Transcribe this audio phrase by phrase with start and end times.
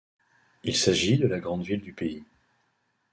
[0.63, 2.23] Il s'agit de la grande ville du pays.